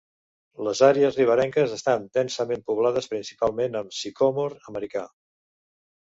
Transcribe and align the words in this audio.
Les 0.67 0.79
àrees 0.85 1.17
riberenques 1.19 1.75
estan 1.75 2.07
densament 2.17 2.63
poblades 2.71 3.09
principalment 3.11 3.77
amb 3.81 3.93
sicòmor 3.99 4.57
americà. 4.73 5.05